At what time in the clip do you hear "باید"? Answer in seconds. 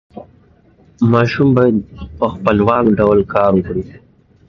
1.57-1.75